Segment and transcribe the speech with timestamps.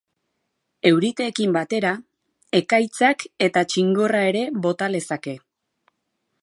[0.91, 1.91] Euriteekin batera,
[2.61, 5.37] ekaitzak eta txingorra ere bota lezake.